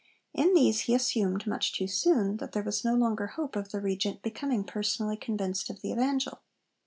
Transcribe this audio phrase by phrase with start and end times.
[0.33, 3.79] In these he assumed much too soon that there was no longer hope of the
[3.79, 6.41] Regent becoming personally convinced of the Evangel.